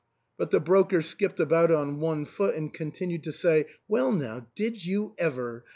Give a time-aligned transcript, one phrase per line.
[0.35, 4.83] But the broker skipped about on one foot, and continued to say, "Well, now, did
[4.83, 5.63] you ever?